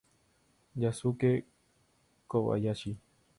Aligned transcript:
Yosuke 0.81 1.31
Kobayashi 2.29 2.91